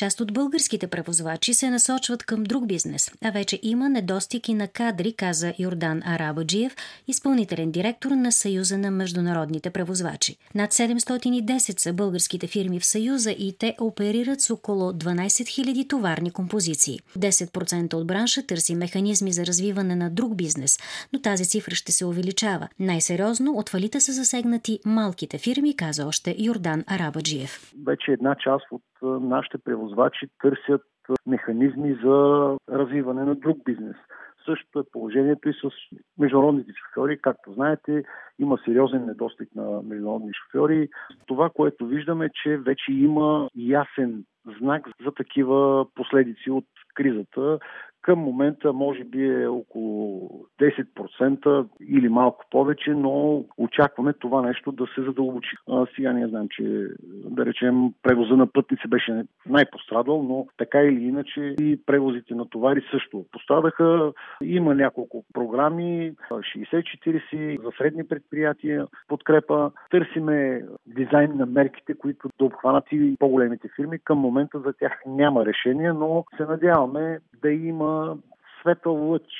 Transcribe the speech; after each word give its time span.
Част 0.00 0.20
от 0.20 0.32
българските 0.32 0.86
превозвачи 0.86 1.54
се 1.54 1.70
насочват 1.70 2.22
към 2.22 2.44
друг 2.44 2.66
бизнес, 2.66 3.10
а 3.24 3.30
вече 3.30 3.58
има 3.62 3.88
недостиг 3.88 4.48
на 4.48 4.68
кадри, 4.68 5.12
каза 5.12 5.52
Йордан 5.58 6.02
Арабаджиев, 6.04 6.76
изпълнителен 7.08 7.70
директор 7.70 8.10
на 8.10 8.32
Съюза 8.32 8.78
на 8.78 8.90
международните 8.90 9.70
превозвачи. 9.70 10.36
Над 10.54 10.72
710 10.72 11.80
са 11.80 11.92
българските 11.92 12.46
фирми 12.46 12.80
в 12.80 12.84
Съюза 12.84 13.30
и 13.30 13.54
те 13.58 13.76
оперират 13.80 14.40
с 14.40 14.50
около 14.50 14.92
12 14.92 15.26
000 15.26 15.88
товарни 15.88 16.30
композиции. 16.30 16.98
10% 17.18 17.94
от 17.94 18.06
бранша 18.06 18.46
търси 18.46 18.74
механизми 18.74 19.32
за 19.32 19.46
развиване 19.46 19.96
на 19.96 20.10
друг 20.10 20.36
бизнес, 20.36 20.78
но 21.12 21.20
тази 21.20 21.44
цифра 21.46 21.74
ще 21.74 21.92
се 21.92 22.04
увеличава. 22.04 22.68
Най-сериозно 22.78 23.52
от 23.52 23.68
фалита 23.68 24.00
са 24.00 24.12
засегнати 24.12 24.78
малките 24.86 25.38
фирми, 25.38 25.76
каза 25.76 26.06
още 26.06 26.36
Йордан 26.38 26.84
Арабаджиев. 26.86 27.72
Вече 27.86 28.12
една 28.12 28.36
част 28.44 28.64
от 28.72 28.82
нашите 29.02 29.58
превозвачи 29.58 30.26
търсят 30.40 30.82
механизми 31.26 31.98
за 32.04 32.56
развиване 32.68 33.24
на 33.24 33.34
друг 33.34 33.58
бизнес. 33.64 33.96
Същото 34.44 34.78
е 34.78 34.90
положението 34.92 35.48
и 35.48 35.52
с 35.52 35.70
международните 36.18 36.72
шофьори. 36.72 37.18
Както 37.22 37.52
знаете, 37.52 38.04
има 38.38 38.58
сериозен 38.64 39.06
недостиг 39.06 39.48
на 39.54 39.82
международни 39.82 40.32
шофьори. 40.32 40.88
Това, 41.26 41.50
което 41.50 41.86
виждаме, 41.86 42.30
че 42.42 42.56
вече 42.56 42.92
има 42.92 43.48
ясен 43.56 44.24
знак 44.60 44.88
за 45.04 45.12
такива 45.12 45.86
последици 45.94 46.50
от 46.50 46.64
кризата, 46.94 47.58
към 48.02 48.18
момента 48.18 48.72
може 48.72 49.04
би 49.04 49.42
е 49.42 49.46
около 49.46 50.30
10% 50.60 51.66
или 51.88 52.08
малко 52.08 52.44
повече, 52.50 52.90
но 52.90 53.44
очакваме 53.58 54.12
това 54.12 54.42
нещо 54.42 54.72
да 54.72 54.86
се 54.94 55.02
задълбочи. 55.02 55.56
А, 55.68 55.86
сега 55.96 56.12
ние 56.12 56.28
знаем, 56.28 56.46
че 56.50 56.86
да 57.24 57.46
речем 57.46 57.92
превоза 58.02 58.36
на 58.36 58.46
пътници 58.46 58.88
беше 58.88 59.24
най-пострадал, 59.46 60.22
но 60.22 60.46
така 60.56 60.80
или 60.80 61.04
иначе 61.04 61.54
и 61.60 61.80
превозите 61.86 62.34
на 62.34 62.48
товари 62.48 62.82
също 62.90 63.24
пострадаха. 63.32 64.12
Има 64.42 64.74
няколко 64.74 65.24
програми, 65.34 66.12
60-40 66.30 67.62
за 67.62 67.70
средни 67.78 68.08
предприятия, 68.08 68.86
подкрепа. 69.08 69.70
Търсиме 69.90 70.62
дизайн 70.86 71.32
на 71.36 71.46
мерките, 71.46 71.94
които 71.94 72.28
да 72.38 72.44
обхванат 72.44 72.84
и 72.92 73.16
по-големите 73.18 73.68
фирми. 73.76 73.98
Към 73.98 74.18
момента 74.18 74.60
за 74.60 74.72
тях 74.72 75.02
няма 75.06 75.46
решение, 75.46 75.92
но 75.92 76.24
се 76.36 76.44
надяваме 76.44 77.18
да 77.42 77.50
има 77.50 78.16
светъл 78.60 79.10
лъч 79.10 79.32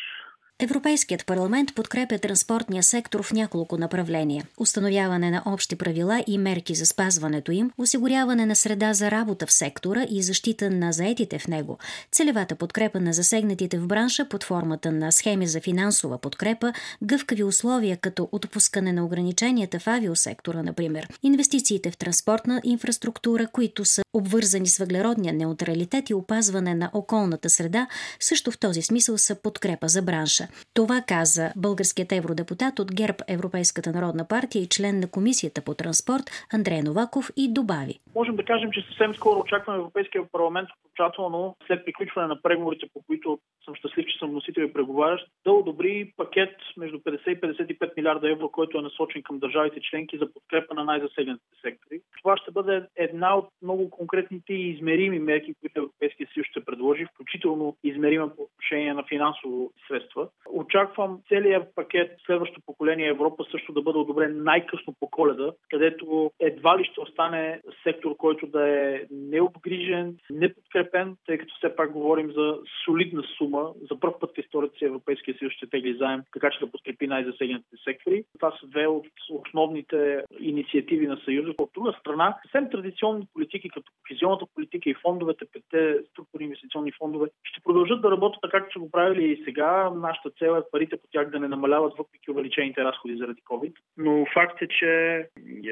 Европейският 0.63 1.27
парламент 1.27 1.75
подкрепя 1.75 2.19
транспортния 2.19 2.83
сектор 2.83 3.23
в 3.23 3.33
няколко 3.33 3.77
направления. 3.77 4.45
Установяване 4.59 5.31
на 5.31 5.43
общи 5.47 5.77
правила 5.77 6.25
и 6.27 6.39
мерки 6.39 6.75
за 6.75 6.87
спазването 6.87 7.53
им, 7.53 7.71
осигуряване 7.79 8.47
на 8.47 8.57
среда 8.57 8.95
за 8.95 9.11
работа 9.11 9.47
в 9.47 9.53
сектора 9.53 10.07
и 10.11 10.23
защита 10.23 10.71
на 10.71 10.93
заетите 10.93 11.39
в 11.39 11.49
него, 11.49 11.79
целевата 12.13 12.55
подкрепа 12.55 13.01
на 13.01 13.13
засегнатите 13.13 13.79
в 13.79 13.87
бранша 13.87 14.29
под 14.29 14.45
формата 14.45 14.93
на 14.93 15.13
схеми 15.13 15.47
за 15.47 15.61
финансова 15.61 16.19
подкрепа, 16.19 16.73
гъвкави 17.03 17.45
условия 17.45 17.97
като 17.97 18.29
отпускане 18.33 18.93
на 18.93 19.05
ограниченията 19.05 19.79
в 19.79 19.87
авиосектора, 19.87 20.63
например, 20.63 21.09
инвестициите 21.23 21.91
в 21.91 21.97
транспортна 21.97 22.61
инфраструктура, 22.65 23.47
които 23.47 23.85
са 23.85 24.03
обвързани 24.13 24.69
с 24.69 24.79
въглеродния 24.79 25.35
неутралитет 25.35 26.11
и 26.11 26.15
опазване 26.15 26.75
на 26.75 26.91
околната 26.93 27.51
среда, 27.51 27.87
също 28.21 28.51
в 28.51 28.59
този 28.59 28.83
смисъл 28.83 29.19
са 29.19 29.35
подкрепа 29.35 29.89
за 29.89 30.03
бранша. 30.03 30.50
Това 30.75 31.03
каза 31.09 31.53
българският 31.57 32.13
евродепутат 32.13 32.79
от 32.79 32.95
ГЕРБ 32.95 33.19
Европейската 33.29 33.93
народна 33.93 34.29
партия 34.29 34.63
и 34.63 34.69
член 34.69 35.01
на 35.01 35.11
Комисията 35.11 35.61
по 35.65 35.75
транспорт 35.75 36.25
Андрей 36.55 36.83
Новаков 36.83 37.31
и 37.37 37.53
добави. 37.53 37.95
Можем 38.15 38.37
да 38.37 38.45
кажем, 38.45 38.71
че 38.73 38.87
съвсем 38.89 39.15
скоро 39.15 39.41
очакваме 39.41 39.79
Европейския 39.79 40.23
парламент 40.33 40.69
окончателно 41.01 41.57
след 41.67 41.85
приключване 41.85 42.29
на 42.29 42.43
преговорите, 42.43 42.87
по 42.95 43.03
които 43.07 43.39
съм 43.65 43.75
щастлив, 43.75 44.07
че 44.07 44.19
съм 44.19 44.33
носител 44.33 44.63
и 44.63 44.73
преговарящ, 44.73 45.27
да 45.45 45.53
одобри 45.53 46.13
пакет 46.17 46.57
между 46.77 46.99
50 46.99 47.29
и 47.29 47.41
55 47.41 47.97
милиарда 47.97 48.31
евро, 48.31 48.49
който 48.49 48.79
е 48.79 48.83
насочен 48.83 49.23
към 49.23 49.39
държавите 49.39 49.81
членки 49.91 50.19
за 50.19 50.33
подкрепа 50.33 50.75
на 50.75 50.85
най-засегнатите 50.85 51.57
сектори. 51.63 52.01
Това 52.19 52.37
ще 52.37 52.51
бъде 52.51 52.87
една 52.97 53.37
от 53.37 53.49
много 53.63 53.91
конкретните 53.91 54.53
и 54.53 54.71
измерими 54.71 55.19
мерки, 55.19 55.55
които 55.61 55.81
Европейския 55.81 56.29
съюз 56.35 56.47
ще 56.47 56.65
предложи, 56.65 57.07
включително 57.15 57.77
измерима 57.85 58.29
по 58.37 58.43
отношение 58.43 58.95
на 58.95 59.05
финансово 59.09 59.73
средства. 59.89 60.29
Очаквам 60.53 61.21
целият 61.29 61.75
пакет 61.75 62.17
следващото 62.27 62.61
поколение 62.67 63.09
Европа 63.09 63.45
също 63.51 63.73
да 63.73 63.83
бъде 63.83 63.99
одобрен 63.99 64.43
най-късно 64.43 64.95
по 65.01 65.11
коледа, 65.11 65.53
където 65.71 66.31
едва 66.41 66.79
ли 66.79 66.85
ще 66.85 67.01
остане 67.01 67.61
сектор, 67.83 68.17
който 68.17 68.47
да 68.47 68.69
е 68.69 69.03
необгрижен, 69.11 70.17
неподкрепен, 70.31 71.17
тъй 71.27 71.39
като 71.39 71.55
все 71.55 71.77
пак 71.77 71.93
говорим 71.93 72.33
за 72.33 72.59
солидна 72.85 73.23
сума. 73.39 73.73
За 73.91 74.01
първ 74.01 74.15
път 74.21 74.31
в 74.37 74.39
историята 74.39 74.79
си 74.79 74.85
Европейския 74.85 75.35
съюз 75.39 75.53
ще 75.53 75.71
тегли 75.71 75.95
заем, 75.95 76.23
така 76.33 76.51
че 76.51 76.61
да 76.61 76.71
подкрепи 76.71 77.07
най-засегнатите 77.07 77.77
сектори. 77.85 78.25
Това 78.39 78.51
са 78.61 78.67
две 78.67 78.87
от 78.87 79.07
основните 79.31 80.25
инициативи 80.41 81.07
на 81.07 81.21
Съюза. 81.25 81.55
От 81.59 81.71
друга 81.75 81.93
страна, 82.01 82.37
съвсем 82.43 82.71
традиционни 82.71 83.27
политики, 83.33 83.69
като 83.69 83.93
кохезионната 84.03 84.47
политика 84.55 84.91
и 84.91 84.95
фондовете, 85.03 85.45
петте 85.53 85.99
структурни 86.11 86.45
инвестиционни 86.45 86.93
фондове, 86.93 87.29
ще 87.45 87.61
продължат 87.65 88.03
да 88.03 88.11
работят 88.11 88.41
така, 88.43 88.61
както 88.61 88.73
са 88.73 88.79
го 88.79 88.91
правили 88.91 89.33
и 89.33 89.45
сега. 89.45 89.91
Нашата 89.91 90.30
цел 90.39 90.57
е 90.57 90.71
парите 90.73 90.97
по 90.97 91.07
тях 91.13 91.31
да 91.31 91.41
не 91.41 91.49
намаляват 91.49 91.95
въпреки 91.99 92.31
увеличените 92.31 92.85
разходи 92.85 93.17
заради 93.17 93.43
COVID. 93.43 93.73
Но 93.97 94.27
факт 94.35 94.63
е, 94.63 94.69
че 94.69 95.27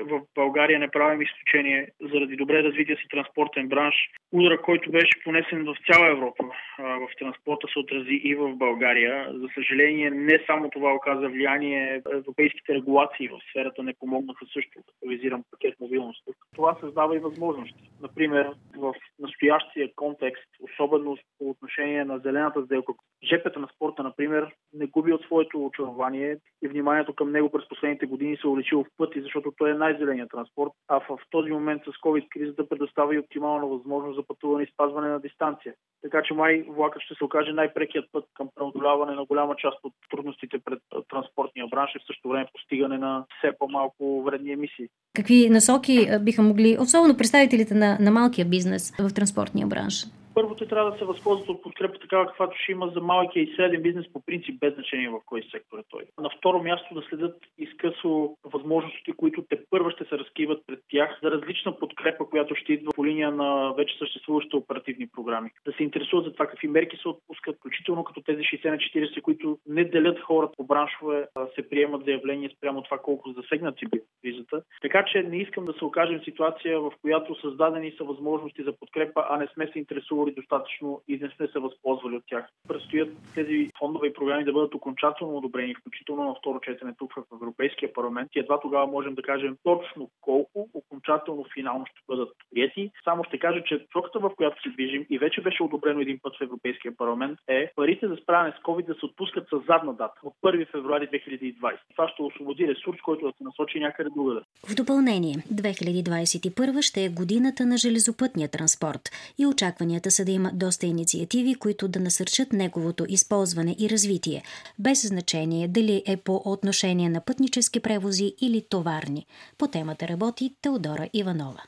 в 0.06 0.20
България 0.34 0.78
не 0.78 0.90
правим 0.90 1.22
изключение 1.22 1.88
заради 2.12 2.36
добре 2.36 2.62
развития 2.62 2.96
си 2.96 3.08
транспортен 3.10 3.68
бранш. 3.68 3.94
Удара, 4.32 4.62
който 4.62 4.90
беше 4.90 5.22
понесен 5.24 5.64
в 5.64 5.76
цяла 5.86 6.10
Европа 6.10 6.44
в 6.78 7.08
транспорта 7.18 7.66
се 7.72 7.78
отрази 7.78 8.20
и 8.24 8.34
в 8.34 8.56
България. 8.56 9.28
За 9.32 9.48
съжаление, 9.54 10.10
не 10.10 10.44
само 10.46 10.70
това 10.70 10.94
оказа 10.94 11.28
влияние. 11.28 12.02
Европейските 12.12 12.74
регулации 12.74 13.28
в 13.28 13.40
сферата 13.50 13.82
не 13.82 13.94
помогнаха 14.00 14.46
също 14.52 14.80
да 15.02 15.08
визирам 15.08 15.44
пакет 15.50 15.74
мобилност. 15.80 16.24
Това 16.54 16.76
създава 16.80 17.16
и 17.16 17.18
възможности. 17.18 17.90
Например, 18.00 18.50
в 18.76 18.94
настоящия 19.18 19.90
контекст, 19.96 20.48
особено 20.78 21.16
по 21.38 21.50
отношение 21.50 22.04
на 22.04 22.18
зелената 22.18 22.62
сделка, 22.64 22.92
ЖП 23.24 23.52
транспорта, 23.52 24.02
например, 24.02 24.54
не 24.74 24.86
губи 24.86 25.12
от 25.12 25.22
своето 25.22 25.64
очарование 25.66 26.36
и 26.62 26.68
вниманието 26.68 27.14
към 27.14 27.32
него 27.32 27.50
през 27.50 27.68
последните 27.68 28.06
години 28.06 28.36
се 28.36 28.46
увеличило 28.46 28.84
в 28.84 28.88
пъти, 28.96 29.20
защото 29.22 29.52
той 29.58 29.70
е 29.70 29.74
най-зеленият 29.74 30.30
транспорт, 30.30 30.70
а 30.88 31.00
в 31.00 31.18
този 31.30 31.50
момент 31.50 31.82
с 31.84 32.00
COVID-кризата 32.00 32.68
предоставя 32.68 33.14
и 33.14 33.18
оптимална 33.18 33.66
възможност 33.66 34.16
за 34.16 34.26
пътуване 34.26 34.64
и 34.64 34.72
спазване 34.72 35.08
на 35.08 35.20
дистанция. 35.20 35.74
Така 36.02 36.22
че 36.22 36.34
май 36.34 36.64
влакът 36.68 37.02
ще 37.02 37.14
се 37.14 37.24
окаже 37.24 37.52
най-прекият 37.52 38.06
път 38.12 38.24
към 38.34 38.48
преодоляване 38.54 39.14
на 39.14 39.24
голяма 39.24 39.56
част 39.56 39.78
от 39.84 39.92
трудностите 40.10 40.58
пред 40.58 40.78
транспортния 41.10 41.66
бранш 41.66 41.90
и 41.94 41.98
в 41.98 42.06
същото 42.06 42.28
време 42.28 42.46
постигане 42.52 42.98
на 42.98 43.24
все 43.38 43.52
по-малко 43.58 44.22
вредни 44.22 44.52
емисии. 44.52 44.88
Какви 45.16 45.50
насоки 45.50 46.08
биха 46.20 46.42
могли, 46.42 46.76
особено 46.80 47.16
представителите 47.16 47.74
на, 47.74 47.98
на 48.00 48.10
малкия 48.10 48.44
бизнес 48.44 48.92
в 48.98 49.14
транспортния 49.14 49.66
бранш? 49.66 50.04
Първо, 50.38 50.54
те 50.54 50.66
трябва 50.66 50.90
да 50.90 50.98
се 50.98 51.04
възползват 51.04 51.48
от 51.48 51.62
подкрепа 51.62 51.98
такава, 51.98 52.26
каквато 52.26 52.56
ще 52.62 52.72
има 52.72 52.88
за 52.88 53.00
малкия 53.00 53.42
и 53.42 53.54
среден 53.56 53.82
бизнес 53.82 54.12
по 54.12 54.20
принцип, 54.20 54.60
без 54.60 54.74
значение 54.74 55.08
в 55.08 55.20
кой 55.26 55.42
сектор 55.50 55.78
е 55.78 55.82
той. 55.90 56.02
На 56.20 56.30
второ 56.38 56.62
място 56.62 56.94
да 56.94 57.02
следят 57.02 57.36
изкъсо 57.78 58.36
възможностите, 58.44 59.12
които 59.16 59.44
те 59.48 59.58
първо 59.70 59.90
ще 59.90 60.04
се 60.04 60.18
разкриват 60.18 60.62
пред 60.66 60.80
тях 60.90 61.18
за 61.22 61.30
различна 61.30 61.78
подкрепа, 61.78 62.28
която 62.28 62.54
ще 62.54 62.72
идва 62.72 62.92
по 62.94 63.06
линия 63.06 63.30
на 63.30 63.72
вече 63.76 63.98
съществуващите 63.98 64.56
оперативни 64.56 65.08
програми. 65.08 65.50
Да 65.66 65.72
се 65.72 65.82
интересуват 65.82 66.24
за 66.24 66.32
това 66.32 66.46
какви 66.46 66.68
мерки 66.68 66.96
се 66.96 67.08
отпускат, 67.08 67.56
включително 67.56 68.04
като 68.04 68.22
тези 68.22 68.42
60 68.42 68.70
на 68.70 68.76
40, 68.76 69.22
които 69.22 69.58
не 69.66 69.84
делят 69.84 70.20
хората 70.20 70.52
по 70.56 70.64
браншове, 70.64 71.26
се 71.54 71.68
приемат 71.68 72.04
заявления 72.04 72.50
спрямо 72.56 72.82
това 72.82 72.98
колко 72.98 73.32
засегнати 73.32 73.86
би 73.90 74.00
кризата. 74.22 74.62
Така 74.82 75.04
че 75.04 75.22
не 75.22 75.36
искам 75.36 75.64
да 75.64 75.72
се 75.72 75.84
окажем 75.84 76.20
в 76.20 76.24
ситуация, 76.24 76.80
в 76.80 76.92
която 77.02 77.40
създадени 77.40 77.92
са 77.98 78.04
възможности 78.04 78.62
за 78.62 78.72
подкрепа, 78.72 79.26
а 79.30 79.36
не 79.36 79.46
сме 79.54 79.70
се 79.72 79.78
интересували 79.78 80.34
достатъчно 80.34 81.02
и 81.08 81.18
не 81.18 81.30
сме 81.36 81.46
се 81.46 81.58
възползвали 81.58 82.16
от 82.16 82.24
тях. 82.26 82.48
Предстоят 82.68 83.08
тези 83.34 83.70
фондове 83.78 84.06
и 84.06 84.12
програми 84.12 84.44
да 84.44 84.52
бъдат 84.52 84.74
окончателно 84.74 85.36
одобрени, 85.36 85.74
включително 85.74 86.24
на 86.24 86.34
второ 86.34 86.60
четене 86.60 86.94
тук 86.98 87.14
в 87.14 87.22
Европейския 87.32 87.67
парламент 87.94 88.30
и 88.34 88.38
едва 88.38 88.60
тогава 88.60 88.86
можем 88.86 89.14
да 89.14 89.22
кажем 89.22 89.56
точно 89.62 90.10
колко 90.20 90.68
окончателно 90.74 91.44
финално 91.54 91.86
ще 91.86 92.00
бъдат 92.08 92.28
прияти. 92.50 92.90
Само 93.04 93.24
ще 93.24 93.38
кажа, 93.38 93.62
че 93.64 93.86
посоката, 93.86 94.18
в 94.18 94.30
която 94.36 94.62
се 94.62 94.68
движим 94.68 95.06
и 95.10 95.18
вече 95.18 95.40
беше 95.40 95.62
одобрено 95.62 96.00
един 96.00 96.18
път 96.22 96.36
в 96.36 96.42
Европейския 96.42 96.96
парламент 96.96 97.38
е 97.48 97.72
парите 97.76 98.08
за 98.08 98.16
справяне 98.16 98.52
с 98.58 98.62
COVID 98.62 98.86
да 98.86 98.94
се 98.94 99.06
отпускат 99.06 99.48
с 99.48 99.56
задна 99.68 99.92
дата 99.92 100.20
от 100.22 100.34
1 100.44 100.70
февруари 100.70 101.08
2020. 101.08 101.78
Това 101.90 102.08
ще 102.08 102.22
освободи 102.22 102.68
ресурс, 102.68 102.98
който 103.04 103.26
да 103.26 103.32
се 103.38 103.44
насочи 103.44 103.80
някъде 103.80 104.10
другаде. 104.10 104.40
В 104.70 104.74
допълнение, 104.74 105.34
2021 105.34 106.82
ще 106.82 107.04
е 107.04 107.08
годината 107.08 107.66
на 107.66 107.76
железопътния 107.76 108.48
транспорт 108.48 109.02
и 109.38 109.46
очакванията 109.46 110.08
Очаква 110.08 110.10
се 110.10 110.24
да 110.24 110.32
има 110.32 110.50
доста 110.54 110.86
инициативи, 110.86 111.54
които 111.54 111.88
да 111.88 112.00
насърчат 112.00 112.52
неговото 112.52 113.04
използване 113.08 113.76
и 113.78 113.90
развитие, 113.90 114.42
без 114.78 115.08
значение 115.08 115.68
дали 115.68 116.02
е 116.06 116.16
по 116.16 116.42
отношение 116.44 117.08
на 117.08 117.20
пътнически 117.58 117.80
превози 117.80 118.34
или 118.40 118.68
товарни. 118.68 119.26
По 119.58 119.68
темата 119.68 120.08
работи 120.08 120.54
Теодора 120.62 121.08
Иванова. 121.12 121.62